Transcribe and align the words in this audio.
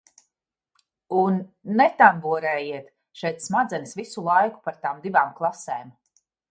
"Un 1.23 1.37
"netamborējiet" 1.81 2.89
šeit 3.23 3.47
smadzenes 3.49 3.97
visu 4.01 4.29
laiku 4.33 4.63
par 4.67 4.85
tām 4.87 5.09
divām 5.09 5.35
klasēm!" 5.41 5.99